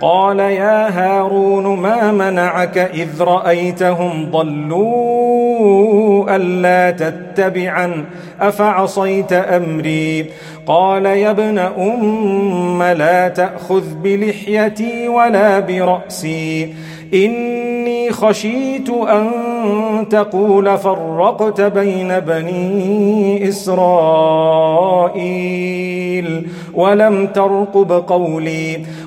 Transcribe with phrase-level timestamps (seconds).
[0.00, 5.56] قال يا هارون ما منعك إذ رأيتهم ضلوا
[6.36, 8.04] ألا تتبعا
[8.40, 10.26] أفعصيت أمري؟
[10.66, 16.74] قال يا ابن أم لا تأخذ بلحيتي ولا برأسي.
[17.14, 19.30] إني خشيت أن
[20.10, 24.78] تقول فرقت بين بني إسرائيل
[26.74, 28.84] ولم ترقب قولي.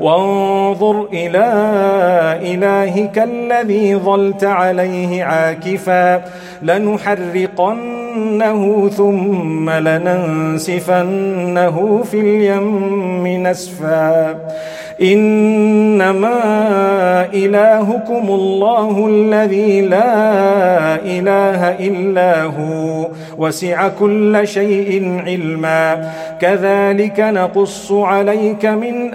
[0.00, 1.44] وانظر إلى
[2.54, 6.24] إلهك الذي ظلت عليه عاكفا
[6.62, 8.06] لنحرقنه
[8.88, 11.26] ثم لننسفنه
[12.10, 14.36] في اليم نسفا
[15.02, 16.40] إنما
[17.34, 20.14] إلهكم الله الذي لا
[20.94, 23.08] إله إلا هو.
[23.38, 26.12] وسع كل شيء علما.
[26.40, 29.14] كذلك نقص عليك من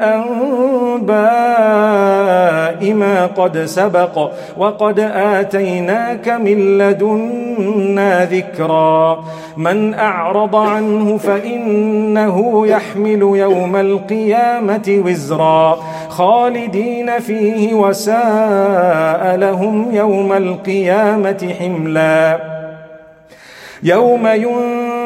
[0.95, 9.23] أنباء ما قد سبق وقد آتيناك من لدنا ذكرا.
[9.57, 15.79] من أعرض عنه فإنه يحمل يوم القيامة وزرا.
[16.09, 22.39] خالدين فيه وساء لهم يوم القيامة حملا.
[23.83, 24.27] يوم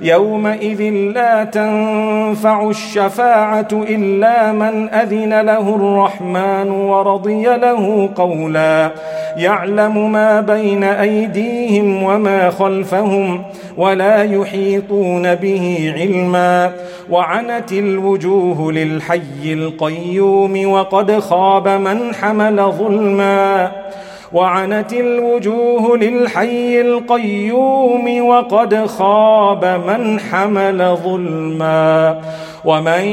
[0.00, 8.90] يومئذ لا تنفع الشفاعة إلا من أذن له الرحمن ورضي له قولا.
[9.36, 13.42] يعلم ما بين أيديهم وما خلفهم
[13.76, 16.70] ولا يحيطون به علما.
[17.10, 23.70] وعنت الوجوه للحي القيوم وقد خاب من حمل ظلما.
[24.36, 32.20] وعنت الوجوه للحي القيوم وقد خاب من حمل ظلما
[32.64, 33.04] ومن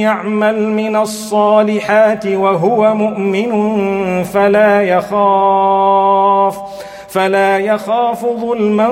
[0.00, 3.52] يعمل من الصالحات وهو مؤمن
[4.24, 6.58] فلا يخاف
[7.08, 8.88] فلا يخاف ظلما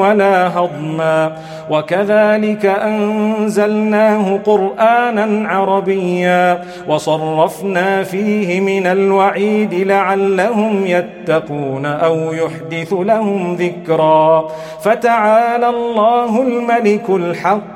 [0.00, 1.36] ولا هضما.
[1.70, 14.48] وكذلك أنزلناه قرآنا عربيا وصرفنا فيه من الوعيد لعلهم يتقون أو يحدث لهم ذكرا.
[14.82, 17.70] فتعالى الله الملك الحق.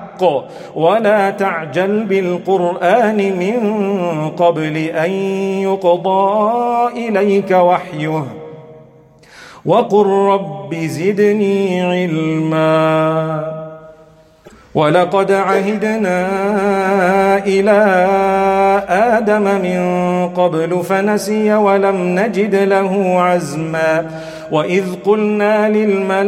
[0.75, 3.59] ولا تعجل بالقرآن من
[4.31, 5.11] قبل أن
[5.61, 8.44] يقضى إليك وحيه.
[9.66, 13.64] وقل رب زدني علما.
[14.75, 16.28] ولقد عهدنا
[17.46, 18.06] إلى
[18.88, 19.81] آدم من
[20.28, 24.06] قبل فنسي ولم نجد له عزما.
[24.52, 26.22] وإذ قلنا للملائكة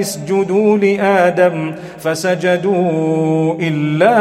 [0.00, 4.16] اسجدوا لآدم فسجدوا إلا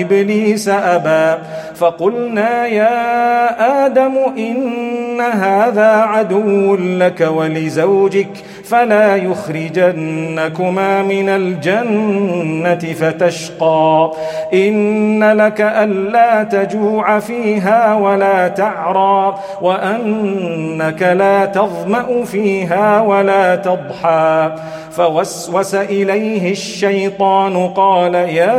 [0.00, 1.42] إبليس أبى.
[1.78, 8.28] فقلنا يا آدم إن هذا عدو لك ولزوجك
[8.64, 14.12] فلا يخرجنكما من الجنة فتشقى.
[14.54, 24.54] إن لك ألا تجوع فيها ولا تعرى وأنك لا تظمأ فيها ولا تضحى.
[24.96, 28.56] فوسوس إليه الشيطان قال يا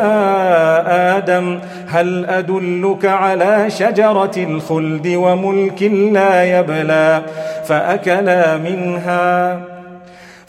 [1.17, 1.59] آدم
[1.89, 7.21] هل أدلك على شجرة الخلد وملك لا يبلى
[7.65, 9.59] فأكلا منها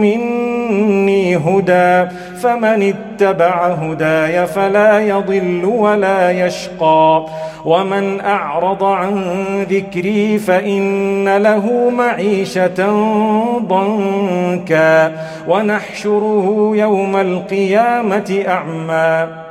[0.00, 2.10] مني هدى
[2.42, 7.26] فمن اتبع هداي فلا يضل ولا يشقى.
[7.64, 9.22] ومن أعرض عن
[9.70, 12.86] ذكري فإن له معيشة
[13.58, 15.12] ضنكا.
[15.48, 19.45] ونحشره يوم القيامة أعمى.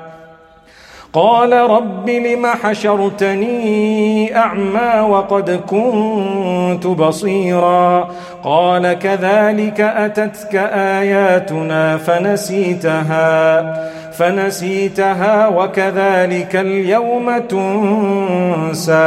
[1.15, 8.09] قال رب لم حشرتني أعمى وقد كنت بصيرا
[8.43, 13.73] قال كذلك أتتك آياتنا فنسيتها
[14.11, 19.05] فنسيتها وكذلك اليوم تنسى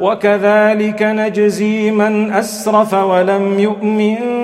[0.00, 4.43] وكذلك نجزي من أسرف ولم يؤمن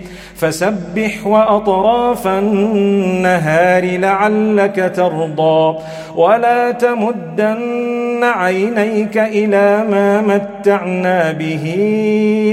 [0.41, 5.79] فسبح وأطراف النهار لعلك ترضى
[6.15, 11.65] ولا تمدن عينيك إلى ما متعنا به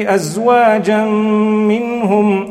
[0.08, 1.04] أزواجا
[1.68, 2.50] منهم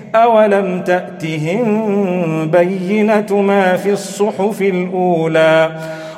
[0.15, 5.69] أولم تأتهم بينة ما في الصحف الأولى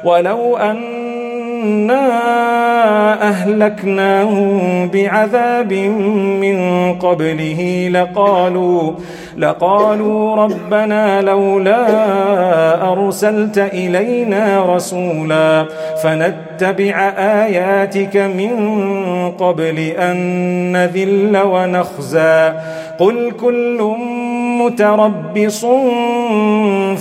[0.05, 2.03] ولو أنا
[3.29, 5.73] أهلكناهم بعذاب
[6.41, 8.93] من قبله لقالوا
[9.37, 11.81] لقالوا ربنا لولا
[12.91, 15.65] أرسلت إلينا رسولا
[16.03, 18.51] فنتبع آياتك من
[19.31, 20.17] قبل أن
[20.71, 22.53] نذل ونخزى.
[22.99, 23.95] قل كل
[24.61, 25.65] متربص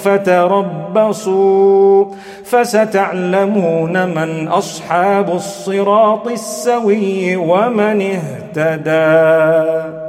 [0.05, 2.05] فتربصوا
[2.45, 10.02] فستعلمون من أصحاب الصراط السوي ومن اهتدى